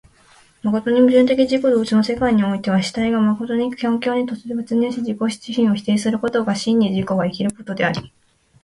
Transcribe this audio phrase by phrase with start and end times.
[0.63, 8.11] 真に矛盾的自己同一の世界においては、主体が真に環境に没入し自己自身を否定することが真に自己が生きることであり、